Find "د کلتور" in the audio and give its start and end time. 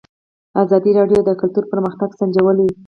1.27-1.63